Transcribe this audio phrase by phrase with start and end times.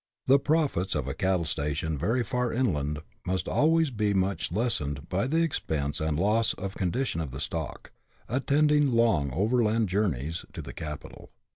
[0.25, 5.27] The profits of a cattle station very far inland must always be much lessened by
[5.27, 7.91] the expense and loss of condition of the stock,
[8.27, 11.29] attending long overland journeys to the capital.